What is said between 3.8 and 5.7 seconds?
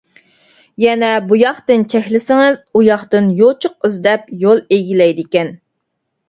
ئىزدەپ يول ئىگىلەيدىكەن.